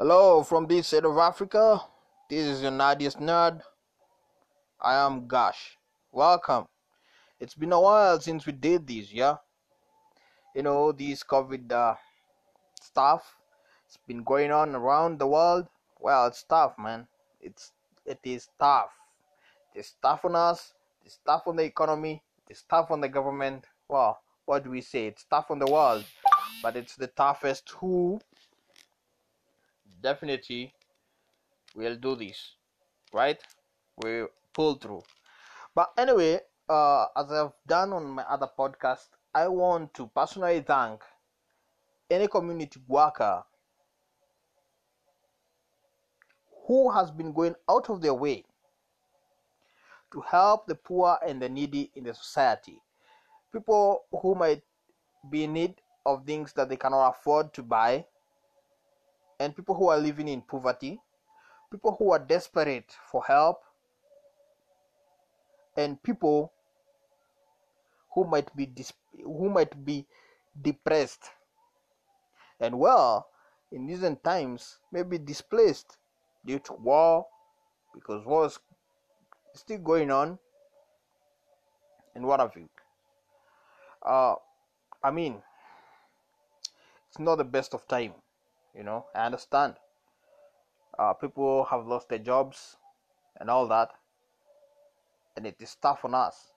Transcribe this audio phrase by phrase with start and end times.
[0.00, 1.82] Hello from this side of Africa.
[2.30, 3.62] This is your Nadia's Nerd.
[4.80, 5.76] I am Gash.
[6.12, 6.68] Welcome.
[7.40, 9.38] It's been a while since we did this, yeah?
[10.54, 11.96] You know, this COVID uh,
[12.80, 13.34] stuff.
[13.88, 15.66] It's been going on around the world.
[15.98, 17.08] Well, it's tough, man.
[17.40, 17.72] It's
[18.06, 18.92] it is tough.
[19.74, 20.74] It's tough on us.
[21.04, 22.22] It's tough on the economy.
[22.48, 23.64] It's tough on the government.
[23.88, 25.08] Well, what do we say?
[25.08, 26.04] It's tough on the world,
[26.62, 28.20] but it's the toughest who
[30.00, 30.72] definitely
[31.74, 32.54] we'll do this
[33.12, 33.40] right?
[34.04, 35.02] We pull through.
[35.74, 41.02] But anyway uh, as i've done on my other podcast i want to personally thank
[42.10, 43.42] any community worker
[46.66, 48.44] who has been going out of their way
[50.12, 52.80] to help the poor and the needy in the society.
[53.52, 54.62] People who might
[55.30, 55.74] be in need
[56.06, 58.04] of things that they cannot afford to buy
[59.38, 61.00] and people who are living in poverty,
[61.70, 63.60] people who are desperate for help,
[65.76, 66.52] and people
[68.14, 68.68] who might be
[69.22, 70.06] who might be
[70.60, 71.30] depressed.
[72.60, 73.28] And well,
[73.70, 75.98] in recent times, maybe displaced
[76.44, 77.26] due to war,
[77.94, 78.58] because war is
[79.54, 80.38] still going on,
[82.14, 82.68] and what have you.
[84.04, 84.34] Uh,
[85.02, 85.40] I mean,
[87.08, 88.14] it's not the best of time
[88.74, 89.74] you know i understand.
[90.98, 92.76] Uh, people have lost their jobs
[93.38, 93.90] and all that
[95.36, 96.50] and it is tough on us.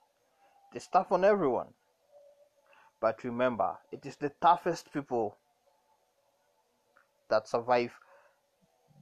[0.72, 1.68] It is tough on everyone.
[3.00, 5.36] But remember it is the toughest people
[7.30, 7.92] that survive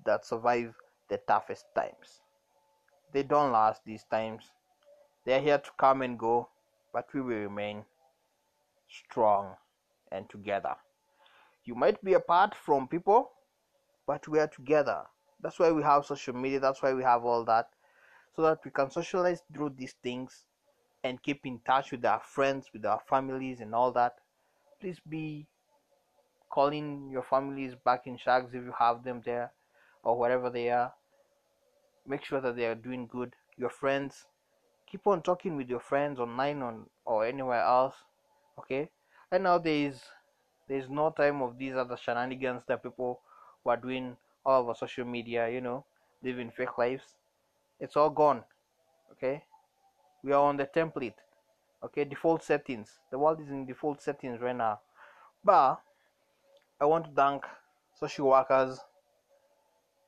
[0.05, 0.75] that survive
[1.08, 2.20] the toughest times.
[3.12, 4.44] They don't last these times.
[5.25, 6.48] They're here to come and go
[6.92, 7.84] but we will remain
[8.88, 9.55] strong
[10.11, 10.75] and together
[11.70, 13.30] you might be apart from people
[14.06, 15.02] but we are together.
[15.40, 17.68] That's why we have social media that's why we have all that
[18.34, 20.44] so that we can socialize through these things
[21.04, 24.16] and keep in touch with our friends with our families and all that.
[24.80, 25.47] Please be
[26.50, 29.53] calling your families back in shacks if you have them there
[30.03, 30.92] or wherever they are.
[32.06, 33.36] Make sure that they are doing good.
[33.56, 34.26] Your friends
[34.91, 37.94] keep on talking with your friends online on or anywhere else
[38.59, 38.91] okay?
[39.30, 40.03] And nowadays
[40.70, 43.20] there's no time of these other shenanigans that people
[43.64, 44.16] who are doing
[44.47, 45.84] all over social media you know
[46.22, 47.16] living fake lives.
[47.81, 48.44] It's all gone
[49.12, 49.42] okay?
[50.22, 51.19] We are on the template
[51.84, 52.04] okay?
[52.04, 53.00] Default settings.
[53.10, 54.80] The world is in default settings right now.
[55.44, 55.80] But
[56.80, 57.44] i want to thank
[57.98, 58.78] social workers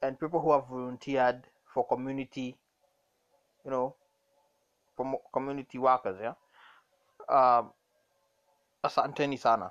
[0.02, 1.42] and people who have volunteered
[1.74, 2.56] for community
[3.64, 3.94] you know
[5.32, 6.34] community workers yeah?
[7.28, 7.72] Um
[8.84, 9.70] asanteni sana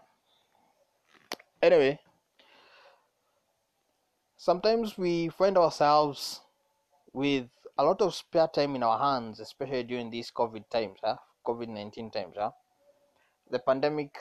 [1.61, 1.99] anyway
[4.35, 6.41] sometimes we find ourselves
[7.13, 11.17] with a lot of spare time in our hands especially during these covid times huh?
[11.45, 12.51] covid-19 times huh?
[13.51, 14.17] the pandemic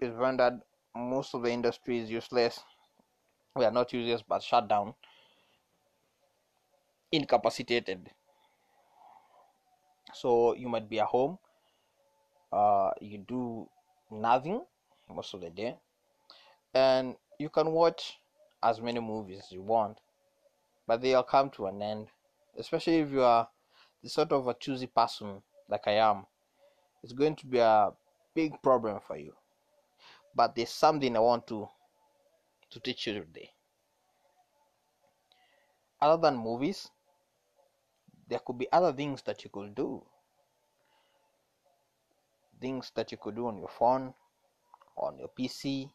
[0.00, 0.60] is rendered
[0.96, 2.64] most of the industries useless
[3.54, 4.94] we are not useless but shut down
[7.12, 8.10] incapacitated
[10.12, 11.38] so you might be at home
[12.52, 13.68] uh, you do
[14.10, 14.64] nothing
[15.08, 15.76] most of the day
[16.76, 18.18] and you can watch
[18.62, 19.96] as many movies you want
[20.86, 22.08] but they'll come to an end
[22.58, 23.48] especially if you are
[24.02, 26.26] the sort of a choosy person like i am.
[27.02, 27.90] It's going to be a
[28.34, 29.32] big problem for you.
[30.34, 31.68] But there's something i want to
[32.70, 33.50] to teach you today.
[36.00, 36.90] Other than movies
[38.28, 40.02] there could be other things that you could do.
[42.60, 44.14] Things that you could do on your phone
[44.96, 45.90] on your pc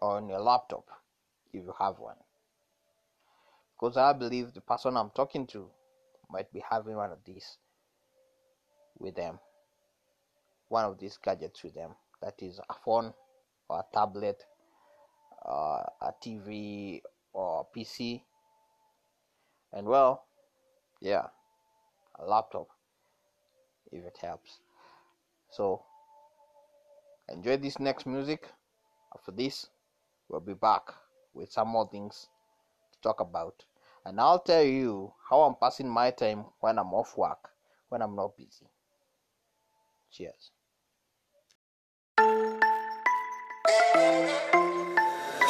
[0.00, 0.84] on your laptop
[1.52, 2.16] if you have one.
[3.74, 5.68] Because I believe the person I'm talking to
[6.30, 7.58] might be having one of these
[8.98, 9.38] with them.
[10.68, 11.92] One of these gadgets with them.
[12.22, 13.12] That is a phone
[13.68, 14.42] or a tablet,
[15.44, 18.24] uh, a TV or a PC.
[19.72, 20.24] And well,
[21.00, 21.26] yeah,
[22.18, 22.68] a laptop
[23.92, 24.60] if it helps.
[25.50, 25.82] So,
[27.28, 28.48] enjoy this next music.
[29.14, 29.68] After this,
[30.28, 30.82] we'll be back
[31.34, 32.28] with some more things
[32.92, 33.64] to talk about.
[34.04, 37.50] And I'll tell you how I'm passing my time when I'm off work,
[37.88, 38.66] when I'm not busy.
[40.10, 40.50] Cheers.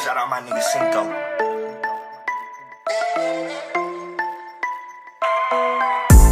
[0.03, 1.03] Shout out my nigga Cinco.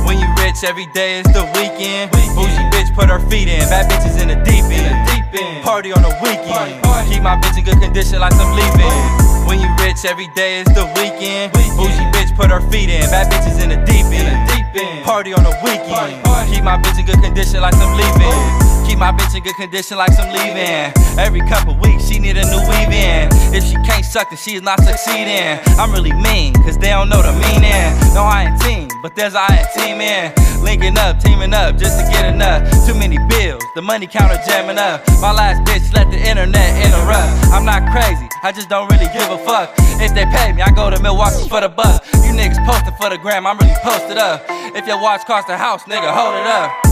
[0.06, 2.12] When you rich, every day is the weekend.
[2.12, 5.15] Bougie bitch put her feet in, bad bitches in the deep end.
[5.32, 5.64] Deep.
[5.64, 6.82] Party on the weekend.
[7.10, 9.46] Keep my bitch in good condition like I'm leaving.
[9.48, 11.54] When you rich, every day is the weekend.
[11.78, 13.10] Bougie bitch put her feet in.
[13.10, 15.06] Bad bitches in the deep end.
[15.06, 16.24] Party on the weekend.
[16.50, 18.65] Keep my bitch in good condition like I'm leaving.
[18.96, 20.88] Keep my bitch in good condition like some leaving.
[21.20, 23.28] Every couple weeks, she need a new weave in.
[23.52, 25.60] If she can't suck, then she's not succeeding.
[25.76, 27.92] I'm really mean, cause they don't know the meaning.
[28.16, 30.32] No, I ain't team, but there's I ain't team teaming.
[30.64, 32.64] Linking up, teaming up, just to get enough.
[32.88, 35.04] Too many bills, the money counter jamming up.
[35.20, 37.52] My last bitch let the internet interrupt.
[37.52, 39.76] I'm not crazy, I just don't really give a fuck.
[40.00, 42.08] If they pay me, I go to Milwaukee for the buck.
[42.24, 44.46] You niggas posting for the gram, I'm really posted up.
[44.72, 46.85] If your watch cost a house, nigga, hold it up.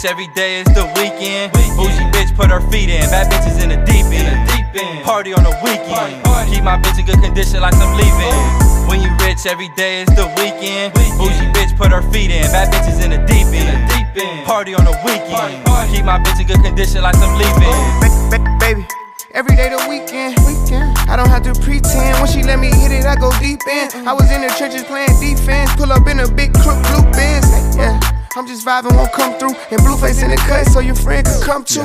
[0.00, 1.52] When you rich, every day is the weekend.
[1.76, 3.04] Bougie bitch put her feet in.
[3.10, 5.04] Bad bitches in the deep end.
[5.04, 6.24] Party on the weekend.
[6.48, 8.32] Keep my bitch in good condition like I'm leaving.
[8.88, 10.94] When you rich, every day is the weekend.
[11.20, 12.48] Bougie bitch put her feet in.
[12.48, 14.46] Bad bitches in the deep end.
[14.46, 15.68] Party on the weekend.
[15.92, 18.58] Keep my bitch in good condition like I'm leaving.
[18.58, 18.86] Baby.
[19.32, 20.96] Every day the weekend, weekend.
[21.06, 22.18] I don't have to pretend.
[22.18, 24.08] When she let me hit it, I go deep in.
[24.08, 25.70] I was in the trenches playing defense.
[25.76, 27.76] Pull up in a big crook blue Benz.
[27.76, 28.00] Yeah.
[28.36, 29.58] I'm just vibing, won't come through.
[29.70, 31.80] And Blueface in the cut, so your friend can come too.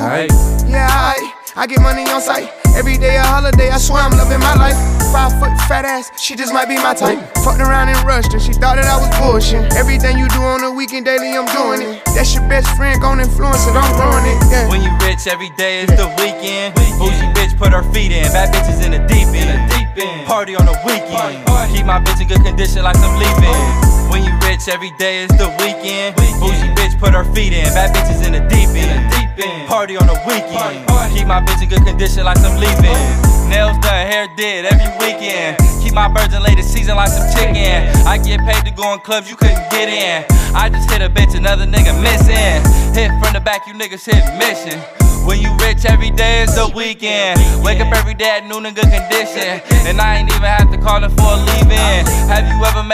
[0.70, 1.18] Yeah, I,
[1.56, 2.54] I get money on sight.
[2.76, 4.78] Every day a holiday, I swear I'm loving my life.
[5.10, 7.18] Five foot fat ass, she just might be my type.
[7.42, 9.74] Fucked around and rushed her, she thought that I was bullshit.
[9.74, 12.04] Everything you do on the weekend daily, I'm doing it.
[12.14, 14.38] That's your best friend, gon' influence it, I'm ruin it.
[14.46, 14.68] Yeah.
[14.70, 16.78] When you rich, every day is the weekend.
[17.02, 19.66] Bougie bitch put her feet in, bad bitches in the deep end.
[20.26, 21.42] Party on the weekend.
[21.74, 23.95] Keep my bitch in good condition like I'm leaving.
[24.56, 26.16] Rich, every day is the weekend.
[26.40, 29.68] Bougie bitch put her feet in, bad bitches in the deep end.
[29.68, 30.80] Party on the weekend.
[31.12, 32.96] Keep my bitch in good condition like I'm leaving.
[33.52, 35.60] Nails done, hair did every weekend.
[35.84, 37.84] Keep my birds in later season like some chicken.
[38.08, 40.24] I get paid to go in clubs you couldn't get in.
[40.56, 42.64] I just hit a bitch, another nigga missing.
[42.96, 44.80] Hit from the back, you niggas hit mission.
[45.26, 47.36] When you rich, every day is the weekend.
[47.60, 49.60] Wake up every day at noon in good condition.
[49.84, 51.00] And I ain't even have to call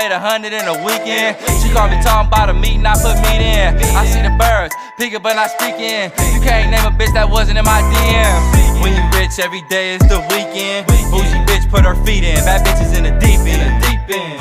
[0.02, 1.38] made a hundred in a weekend?
[1.62, 3.70] She called me talking about a meeting, I put meat in.
[3.94, 6.10] I see the birds, picking but not speaking.
[6.34, 8.82] You can't name a bitch that wasn't in my DM.
[8.82, 10.90] When you rich, every day is the weekend.
[11.14, 12.43] Bougie bitch put her feet in.
[12.43, 13.78] Bad bitches in the deep end.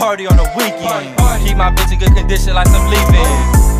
[0.01, 1.13] Party on the weekend.
[1.45, 3.29] Keep my bitch in good condition like I'm leaving.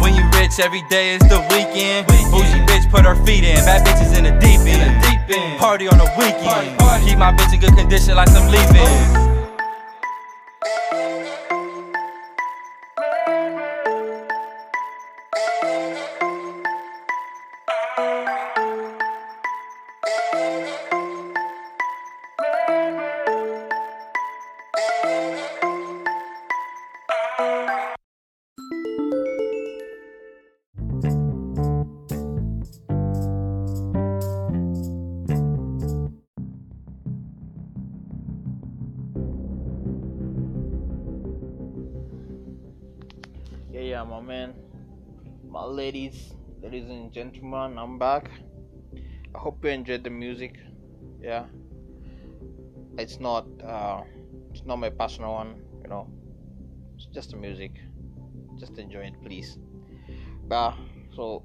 [0.06, 2.06] When you rich, every day is the weekend.
[2.30, 3.58] Bougie bitch put her feet in.
[3.66, 5.58] Bad bitches in the deep end.
[5.58, 6.78] Party on the weekend.
[7.10, 9.31] Keep my bitch in good condition like I'm leaving.
[43.92, 44.54] Yeah, my man,
[45.48, 46.34] my ladies,
[46.64, 48.32] ladies and gentlemen, I'm back.
[49.36, 50.58] I hope you enjoyed the music.
[51.22, 51.46] Yeah,
[52.98, 54.02] it's not, uh,
[54.50, 56.08] it's not my personal one, you know.
[57.14, 57.72] Just the music.
[58.58, 59.58] Just enjoy it, please.
[60.48, 60.76] But
[61.16, 61.44] so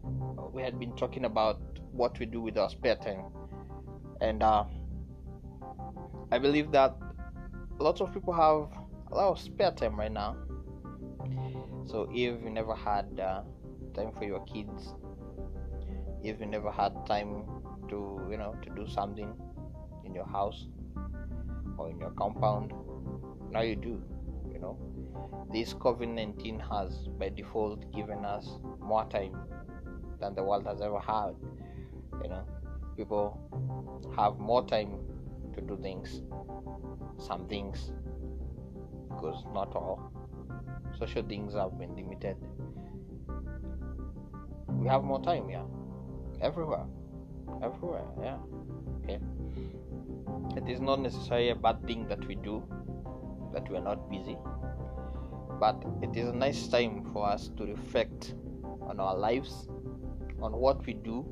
[0.53, 1.61] we had been talking about
[1.93, 3.25] what we do with our spare time,
[4.21, 4.65] and uh,
[6.31, 6.97] I believe that
[7.79, 8.69] lots of people have
[9.13, 10.37] a lot of spare time right now
[11.87, 13.43] so if you never had uh,
[13.95, 14.95] time for your kids
[16.23, 17.45] if you never had time
[17.89, 19.33] to you know to do something
[20.05, 20.67] in your house
[21.79, 22.73] or in your compound
[23.51, 24.03] now you do
[24.53, 24.77] you know
[25.53, 29.37] this covid-19 has by default given us more time
[30.21, 31.35] than the world has ever had.
[32.23, 32.45] You know
[32.97, 33.39] people
[34.17, 34.99] have more time
[35.55, 36.23] to do things.
[37.19, 37.93] Some things
[39.09, 40.13] because not all.
[40.99, 42.37] Social things have been limited.
[44.69, 45.65] We have more time yeah.
[46.41, 46.87] Everywhere.
[47.63, 48.39] Everywhere yeah.
[49.03, 49.19] Okay.
[50.57, 52.63] It is not necessarily a bad thing that we do
[53.53, 54.37] that we are not busy
[55.59, 58.35] but it is a nice time for us to reflect
[58.83, 59.69] on our lives
[60.41, 61.25] on what we do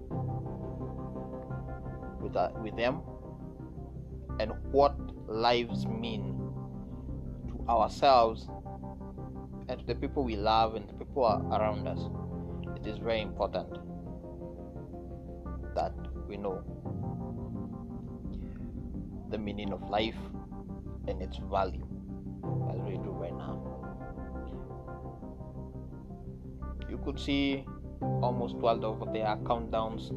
[2.21, 3.00] with, our, with them
[4.40, 4.97] and what
[5.28, 6.35] lives mean
[7.49, 8.49] to ourselves
[9.69, 12.00] and to the people we love and the people around us,
[12.81, 13.69] it is very important
[15.75, 15.93] that
[16.28, 16.62] we know
[19.31, 20.16] the meaning of life
[21.09, 21.87] and its value
[22.73, 23.74] as we do right now.
[26.94, 27.64] You could see
[28.22, 30.14] almost 12 of their countdowns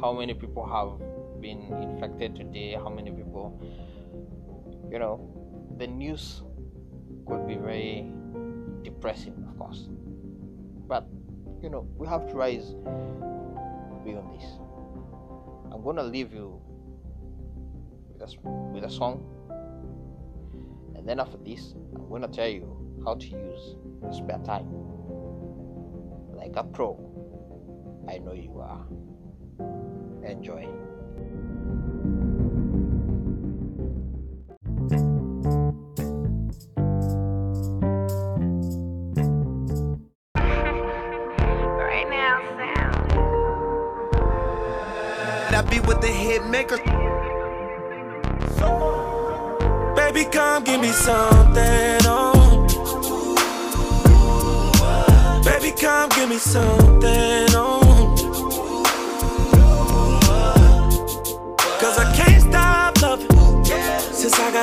[0.00, 3.60] how many people have been infected today, how many people,
[4.90, 5.20] you know,
[5.76, 6.40] the news
[7.26, 8.10] could be very
[8.82, 9.90] depressing, of course.
[10.88, 11.06] But,
[11.62, 12.72] you know, we have to rise
[14.06, 14.46] beyond this.
[15.70, 16.62] I'm to leave you
[18.10, 19.22] with a, with a song.
[20.96, 23.76] And then after this, I'm to tell you how to use
[24.10, 24.83] spare time
[26.44, 26.98] like a pro.
[28.06, 28.84] I know you are.
[30.28, 30.68] Enjoy.
[41.78, 42.94] Right now, sound.
[45.54, 46.76] I be with the hit maker.
[49.96, 51.33] Baby, come give me something.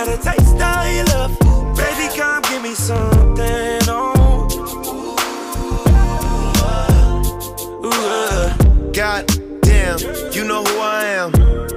[0.05, 1.77] Got a taste of your love.
[1.77, 3.79] Baby, come give me something.
[3.87, 4.47] Oh.
[7.85, 8.91] Ooh, uh.
[8.93, 9.27] God
[9.61, 9.99] damn,
[10.31, 11.31] you know who I am.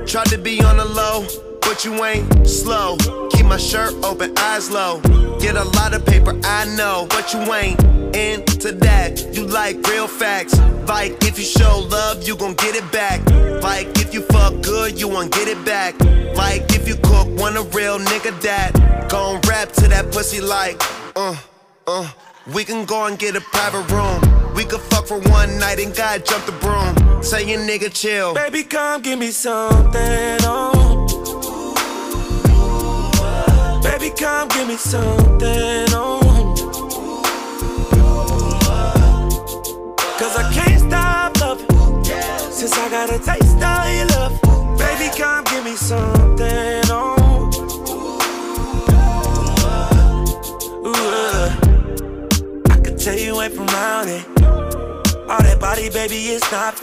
[0.06, 1.26] Tried to be on the low,
[1.74, 2.96] but you ain't slow.
[3.32, 5.00] Keep my shirt open, eyes low.
[5.40, 7.82] Get a lot of paper, I know, but you ain't
[8.14, 9.34] into that.
[9.34, 10.56] You like real facts.
[10.86, 13.28] Like if you show love, you gon' get it back.
[13.60, 15.98] Like if you fuck good, you won't get it back.
[16.36, 20.80] Like if you cook, want a real nigga that gon' rap to that pussy like,
[21.16, 21.36] uh,
[21.88, 22.08] uh.
[22.52, 24.54] We can go and get a private room.
[24.54, 27.22] We could fuck for one night and God jump the broom.
[27.22, 28.34] Say your nigga chill.
[28.34, 30.44] Baby, come give me something.
[34.74, 35.94] Me something.
[35.94, 36.56] on
[40.18, 42.04] Cause I can't stop loving.
[42.50, 44.34] Since I got a taste of your love.
[44.78, 46.90] Baby, come give me something.
[46.90, 47.50] on
[50.84, 51.60] uh.
[52.98, 54.26] Tell you ain't from around it.
[55.30, 56.74] All that body, baby, it's not.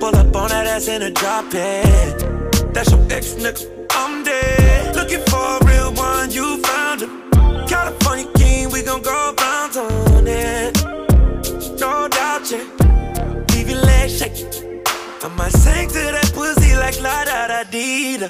[0.00, 2.72] Pull up on that ass in a drop it.
[2.72, 3.83] That's your ex nigga.
[7.84, 10.74] California king, we gon' go bounce on it.
[11.78, 12.64] No doubt, yeah.
[13.52, 14.80] Leave your legs shaking.
[15.22, 18.28] I might sing to that pussy like la da da dee da.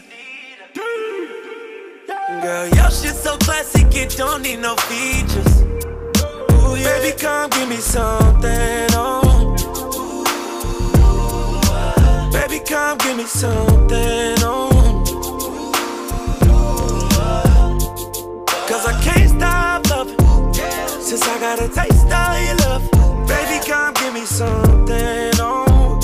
[2.42, 5.62] Girl, your shit so classic, it don't need no features.
[5.62, 6.98] Ooh, yeah.
[6.98, 9.54] Baby, come give me something, oh.
[12.32, 14.73] Baby, come give me something, oh.
[21.14, 23.28] Since I got a taste of your love.
[23.28, 26.00] Baby, come give me something, oh.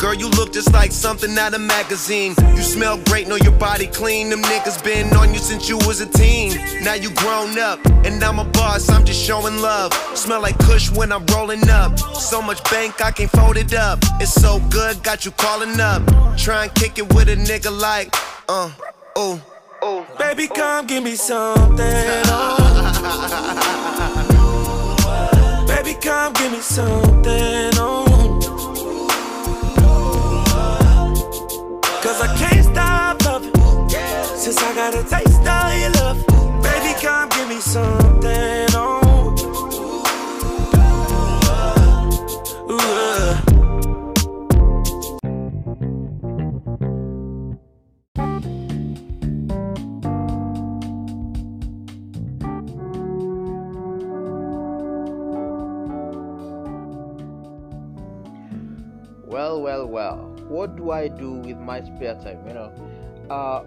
[0.00, 2.34] Girl, you look just like something out of magazine.
[2.56, 4.28] You smell great, know your body clean.
[4.28, 6.58] Them niggas been on you since you was a teen.
[6.82, 9.92] Now you grown up, and I'm a boss, I'm just showing love.
[10.16, 11.96] Smell like Kush when I'm rolling up.
[12.16, 14.00] So much bank, I can't fold it up.
[14.20, 16.02] It's so good, got you calling up.
[16.36, 18.12] Try and kick it with a nigga like,
[18.48, 18.72] uh,
[19.14, 19.40] oh.
[20.28, 22.24] Baby, come give me something.
[22.26, 22.56] oh.
[25.68, 27.70] Baby, come give me something.
[27.76, 28.40] Oh.
[32.02, 33.52] Cause I can't stop loving.
[34.36, 35.95] Since I got a taste of your love.
[61.18, 62.46] Do with my spare time?
[62.46, 62.72] You know,
[63.30, 63.64] uh,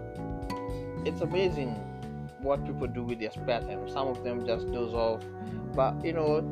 [1.04, 1.74] it's amazing
[2.40, 3.88] what people do with their spare time.
[3.88, 5.22] Some of them just doze off,
[5.74, 6.44] but you know,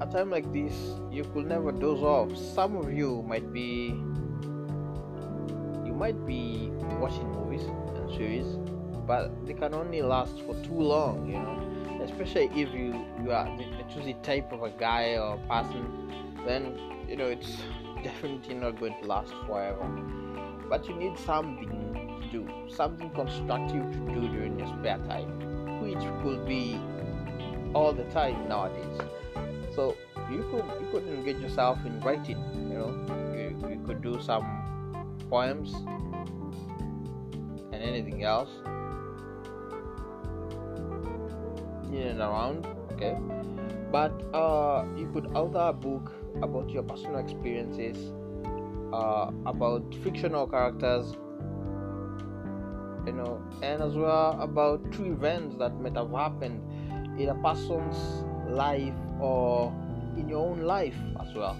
[0.00, 0.74] a time like this,
[1.10, 2.36] you could never doze off.
[2.36, 3.94] Some of you might be,
[5.86, 8.46] you might be watching movies and series,
[9.06, 11.26] but they can only last for too long.
[11.28, 15.38] You know, especially if you you are the, the choosy type of a guy or
[15.48, 17.56] person, then you know it's
[18.02, 20.23] definitely not going to last forever.
[20.68, 26.02] But you need something to do, something constructive to do during your spare time, which
[26.22, 26.80] could be
[27.74, 28.98] all the time nowadays.
[29.74, 29.96] So
[30.30, 32.38] you could you could engage yourself in writing.
[32.70, 32.90] You know,
[33.34, 34.44] you, you could do some
[35.28, 35.74] poems
[37.72, 38.50] and anything else
[41.92, 42.66] in and around.
[42.92, 43.16] Okay,
[43.90, 48.12] but uh, you could author a book about your personal experiences
[48.94, 51.16] uh, about fictional characters
[53.06, 56.60] you know and as well about true events that might have happened
[57.18, 59.72] in a person's life or
[60.16, 61.56] in your own life as well.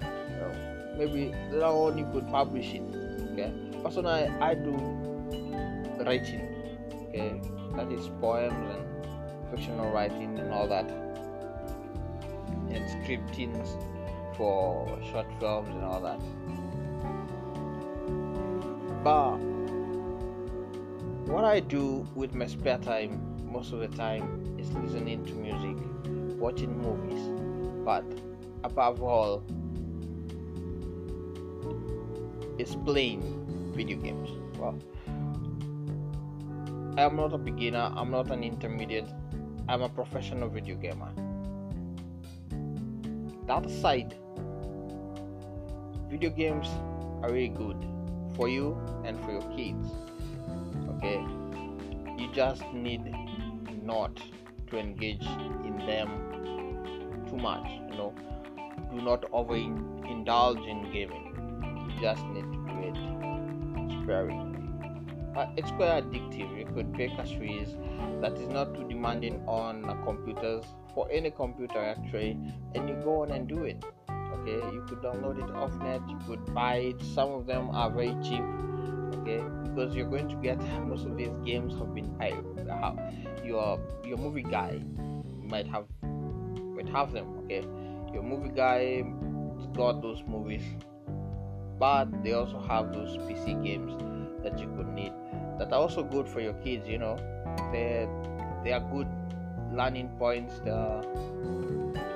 [0.00, 2.82] You know, maybe later on you could publish it
[3.32, 3.52] okay?
[3.82, 4.72] Personally i do
[6.04, 6.44] writing
[7.08, 7.40] okay?
[7.76, 10.88] That is poems and fictional writing and all that.
[12.70, 13.68] And scriptings
[14.36, 16.20] for short films and all that
[19.02, 19.36] but
[21.28, 25.76] what I do with my spare time most of the time is listening to music,
[26.38, 27.20] watching movies,
[27.84, 28.04] but
[28.64, 29.42] above all,
[32.58, 33.22] is playing
[33.74, 34.30] video games.
[34.58, 34.78] Well,
[36.96, 39.08] I am not a beginner, I'm not an intermediate,
[39.68, 41.12] I'm a professional video gamer.
[43.46, 44.16] That aside,
[46.10, 46.66] video games
[47.22, 47.87] are really good
[48.38, 48.66] for you
[49.04, 49.90] and for your kids
[50.94, 51.20] okay?
[52.16, 53.12] You just need
[53.82, 54.20] not
[54.70, 55.26] to engage
[55.66, 56.08] in them
[57.28, 58.14] too much you know?
[58.90, 61.26] Do not over indulge in gaming.
[61.90, 64.58] You just need to do it sparingly.
[65.36, 66.58] Uh, it's quite addictive.
[66.58, 67.76] You could pick a series
[68.20, 70.64] that is not too demanding on computers
[70.94, 72.38] for any computer actually
[72.74, 73.84] and you go on and do it
[74.34, 74.60] okay?
[74.72, 77.02] You could download it off net you could buy it.
[77.02, 78.42] Some of them are very cheap
[79.20, 79.42] okay?
[79.64, 82.34] Because you're going to get most of these games have been I,
[83.44, 84.80] your your movie guy
[85.42, 85.86] might have
[86.74, 87.62] might have them okay?
[88.12, 89.04] Your movie guy
[89.74, 90.62] got those movies
[91.78, 93.92] but they also have those pc games
[94.42, 95.12] that you could need
[95.58, 97.16] that are also good for your kids you know?
[97.72, 98.08] They
[98.64, 99.08] they are good
[99.72, 101.04] learning points the
[101.44, 102.07] you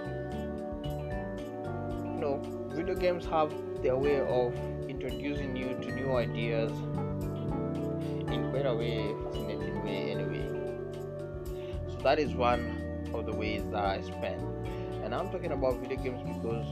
[2.22, 3.52] know video games have
[3.82, 4.54] their way of
[4.88, 6.70] introducing you to new ideas
[8.32, 10.48] in quite a way fascinating way anyway.
[11.90, 12.64] So that is one
[13.12, 14.40] of the ways that i spend.
[15.04, 16.66] And i'm talking about video games because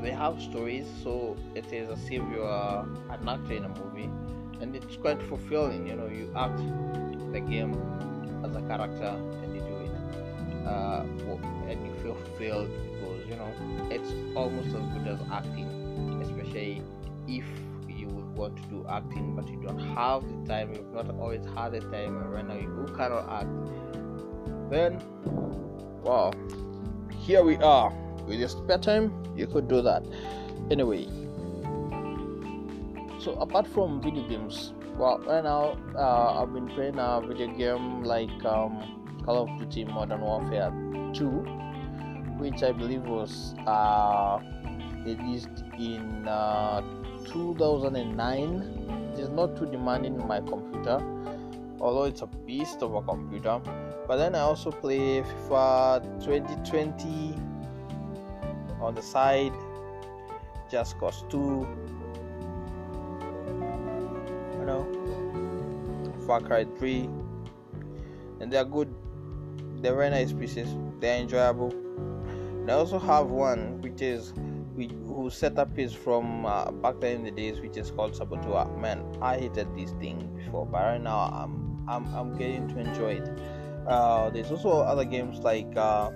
[0.00, 4.10] they have stories so it is as if you are an actor in a movie
[4.60, 6.58] and it's quite fulfilling you know you act
[7.32, 7.72] the game
[8.44, 11.04] as a character and you do it uh,
[11.68, 12.70] and you feel fulfilled
[13.28, 13.52] you know
[13.90, 15.68] it's almost as good as acting
[16.22, 16.82] especially
[17.26, 17.44] if
[17.88, 21.44] you would want to do acting but you don't have the time you've not always
[21.54, 23.48] had the time and right now you cannot act
[24.70, 25.00] then
[26.02, 26.32] wow.
[27.20, 27.92] Here we are.
[28.26, 30.02] With your spare time you could do that.
[30.70, 31.06] Anyway.
[33.18, 38.04] So apart from video games well right now uh, i've been playing a video game
[38.04, 40.70] like um, call of duty modern warfare
[41.14, 41.63] 2
[42.44, 44.38] which i believe was uh,
[45.04, 46.82] released in uh,
[47.32, 50.98] 2009 it is not too demanding in my computer
[51.80, 53.60] although it's a beast of a computer.
[54.08, 57.34] But then i also play fifa 2020
[58.80, 59.52] on the side
[60.70, 61.66] just cause 2
[64.58, 64.82] you know
[66.26, 67.08] far cry 3
[68.40, 68.92] and they're good.
[69.80, 70.68] They're very nice pieces.
[71.00, 71.72] They're enjoyable
[72.68, 74.32] i also have one which is
[74.74, 78.66] we, whose setup is from uh, back then in the days which is called Saboteur
[78.78, 83.14] man i hated this thing before but right now i'm i'm, I'm getting to enjoy
[83.14, 83.28] it.
[83.86, 86.10] Uh, there's also other games like uh,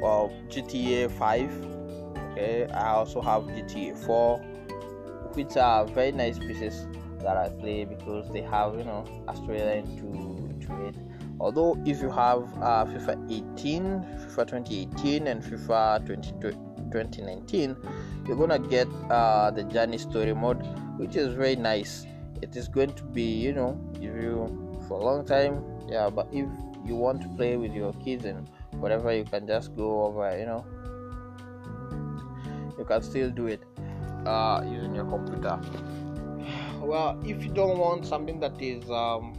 [0.00, 1.66] well GTA 5
[2.32, 2.66] okay?
[2.72, 4.38] I also have GTA 4
[5.34, 6.88] which are very nice pieces
[7.20, 10.96] that I play because they have you know a storyline to to it
[11.40, 13.82] although if you have uh, FIFA 18
[14.26, 16.32] FIFA 2018 and FIFA 20,
[16.90, 17.76] 2019
[18.26, 20.62] you're gonna get uh, the journey story mode
[20.96, 22.06] which is very nice.
[22.42, 26.28] It is going to be you know if you for a long time yeah but
[26.32, 26.48] if
[26.84, 30.46] you want to play with your kids and whatever you can just go over you
[30.46, 30.64] know.
[32.78, 33.62] You can still do it
[34.26, 35.58] uh, using your computer.
[36.80, 39.34] Well if you don't want something that is um,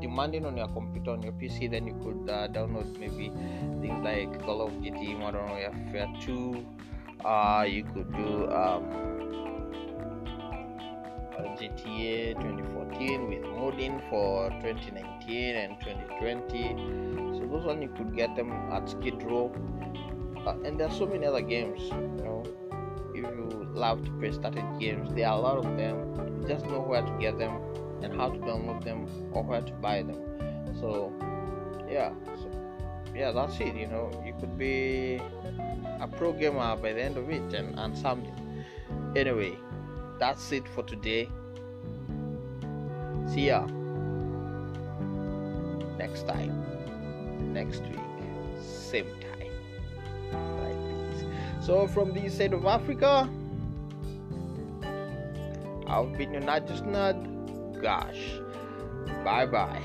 [0.00, 3.32] demanding on your computer on your pc then you could uh, download maybe
[3.80, 6.66] things like call of duty modern warfare 2
[7.24, 9.18] uh, you could do um,
[11.58, 17.38] GTA 2014 with modding for 2019 and 2020.
[17.38, 19.52] So those one you could get them at Skid Row.
[20.46, 21.80] Uh, and there are so many other games.
[21.90, 22.44] You know,
[23.12, 26.40] if you love to play started games, there are a lot of them.
[26.40, 27.60] You just know where to get them
[28.02, 30.18] and how to download them or where to buy them.
[30.80, 31.12] So
[31.90, 32.50] yeah, so
[33.14, 33.74] yeah, that's it.
[33.74, 35.20] You know, you could be
[36.00, 38.64] a pro gamer by the end of it and, and something.
[39.16, 39.56] Anyway,
[40.18, 41.28] that's it for today.
[43.26, 43.66] See ya
[45.98, 47.98] next time, next week,
[48.62, 49.52] same time,
[50.62, 51.66] like this.
[51.66, 53.28] So, from the side of Africa,
[55.86, 57.37] I've been your Nudge Nerd.
[57.80, 58.40] Gosh,
[59.24, 59.82] bye bye.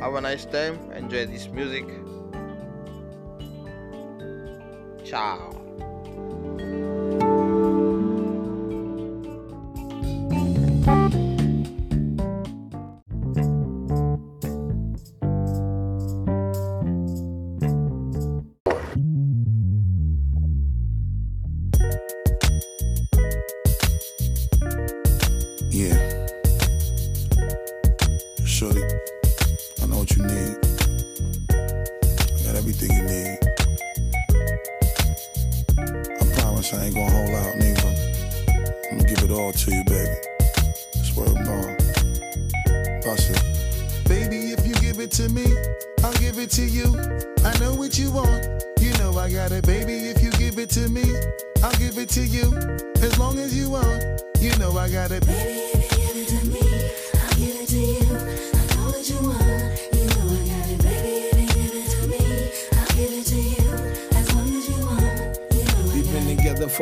[0.00, 0.90] Have a nice time.
[0.92, 1.84] Enjoy this music.
[5.04, 5.59] Ciao.
[43.10, 45.44] Baby, if you give it to me,
[46.04, 46.86] I'll give it to you.
[47.44, 48.62] I know what you want.
[48.80, 49.94] You know I got it, baby.
[50.10, 51.02] If you give it to me,
[51.60, 52.54] I'll give it to you.
[53.02, 55.26] As long as you want, you know I got it.
[55.26, 55.79] Baby,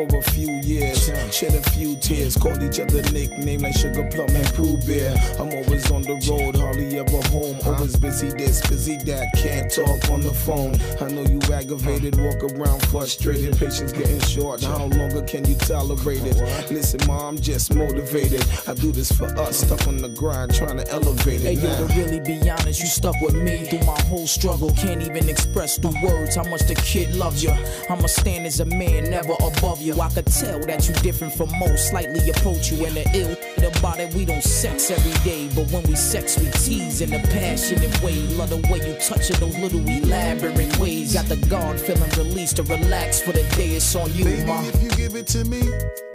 [0.07, 4.29] for a few years, shed a few tears, called each other nicknames like Sugar Plum
[4.29, 5.13] and Pooh Bear.
[5.39, 10.09] I'm always on the road, hardly ever home, always busy this, busy that, can't talk
[10.09, 10.75] on the phone.
[11.01, 14.63] I know you aggravated, walk around frustrated, patience getting short.
[14.63, 16.37] How longer can you tolerate it?
[16.71, 18.45] Listen, mom, I'm just motivated.
[18.67, 21.59] I do this for us, stuck on the grind, trying to elevate Hey it.
[21.59, 21.87] yo, now.
[21.87, 24.71] to really be honest, you stuck with me through my whole struggle.
[24.71, 27.51] Can't even express through words how much the kid loves you.
[27.89, 29.88] I'ma stand as a man, never above you.
[29.93, 32.85] I could tell that you different from most, slightly approach you.
[32.85, 33.33] And the ill
[33.77, 35.49] about it, we don't sex every day.
[35.55, 38.15] But when we sex, we tease in a passionate way.
[38.37, 41.13] Love the way you touch it, those little elaborate ways.
[41.13, 43.69] Got the guard feeling released to relax for the day.
[43.75, 44.61] It's on you, Baby, ma.
[44.63, 45.61] if you give it to me,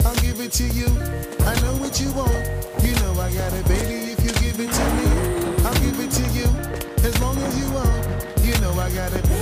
[0.05, 0.87] I'll give it to you.
[1.45, 2.31] I know what you want.
[2.83, 4.11] You know I got it, baby.
[4.13, 6.47] If you give it to me, I'll give it to you.
[7.03, 9.34] As long as you want, you know I got it.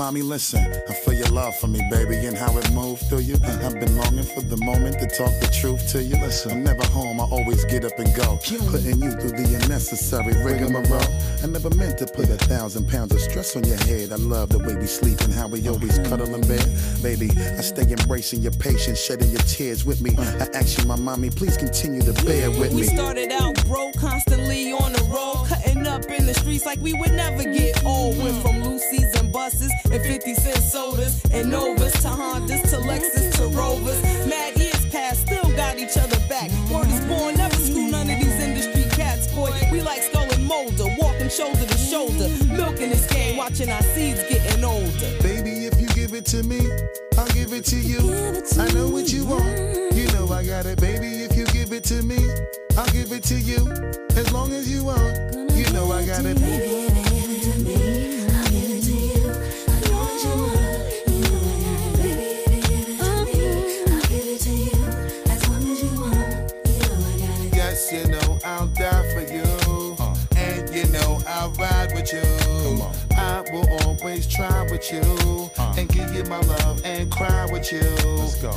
[0.00, 0.60] Mommy, listen.
[0.88, 3.34] I feel your love for me, baby, and how it moved through you.
[3.44, 6.16] I've been longing for the moment to talk the truth to you.
[6.16, 7.20] Listen, I'm never home.
[7.20, 8.38] I always get up and go,
[8.72, 11.04] putting you through the unnecessary rigmarole.
[11.44, 14.10] I never meant to put a thousand pounds of stress on your head.
[14.10, 16.64] I love the way we sleep and how we always cuddle in bed,
[17.02, 17.28] baby.
[17.36, 20.16] I stay embracing your patience, shedding your tears with me.
[20.16, 22.80] I ask you, my mommy, please continue to bear with me.
[22.80, 25.04] We started out broke, constantly on the
[25.80, 28.18] road, up in the streets like we would never get old.
[28.18, 33.36] Went from Lucy's and buses and 50 cent sodas and Novas to Hondas to Lexus
[33.36, 34.02] to Rovers.
[34.26, 36.50] Mad years past, still got each other back.
[36.70, 39.52] Word is born, never screw none of these industry cats, boy.
[39.72, 44.22] We like Scully and Mulder, walking shoulder to shoulder, milking this game, watching our seeds
[44.28, 45.10] getting older.
[45.22, 46.60] Baby, if you give it to me,
[47.18, 47.98] I'll give it to you.
[48.58, 49.90] I know what you want.
[53.10, 53.66] Give it to you.
[54.16, 55.16] As long as you want,
[55.52, 56.36] you know I got it.
[56.38, 57.74] Baby, if you give it to me,
[58.30, 59.30] I'll give it to you.
[59.68, 60.58] I know what you want,
[61.08, 62.16] you know I got it.
[62.46, 63.40] Baby, give it to me,
[63.90, 64.84] I'll give it to you.
[65.32, 67.56] As long as you want, you know I got it.
[67.56, 69.48] Yes, you know I'll die for you.
[70.36, 72.82] And you know I'll ride with you.
[73.16, 75.50] I will always try with you.
[75.58, 77.80] uh, And give you my love and cry with you.
[77.80, 78.52] Let's go.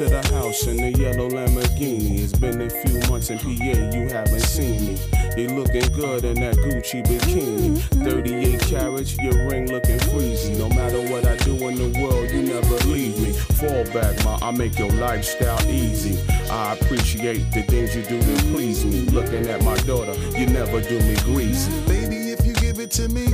[0.00, 2.20] To the house in the yellow Lamborghini.
[2.20, 3.52] It's been a few months in PA,
[3.94, 4.98] you haven't seen me.
[5.36, 7.76] You looking good in that Gucci bikini.
[7.76, 8.04] Mm-hmm.
[8.04, 10.56] 38 carats, your ring looking freezy.
[10.56, 13.34] No matter what I do in the world, you never leave me.
[13.60, 16.16] Fall back, ma, I make your lifestyle easy.
[16.48, 19.02] I appreciate the things you do to please me.
[19.12, 21.70] Looking at my daughter, you never do me greasy.
[21.86, 23.26] Baby, if you give it to me,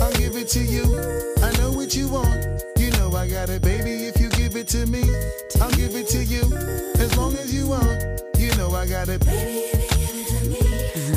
[0.00, 0.82] I'll give it to you.
[1.44, 2.44] I know what you want.
[2.76, 4.08] You know I got it, baby.
[4.08, 4.17] If you give
[4.68, 5.02] to me,
[5.62, 6.42] I'll give it to you.
[7.00, 9.24] As long as you want, you know I got it.
[9.24, 11.07] Baby, if you give it to me,